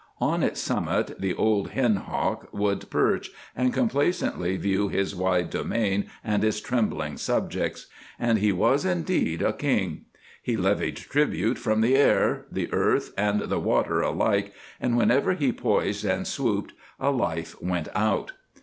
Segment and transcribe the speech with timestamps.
[0.19, 6.07] On its summit the old hen hawk would perch, and complacently view his wide domain
[6.23, 7.85] and his trembling subjects.
[8.17, 10.05] And he was indeed a king.
[10.41, 15.51] He levied tribute from the air, the earth, and the water alike, and whenever he
[15.51, 18.31] poised and swooped, a life went out.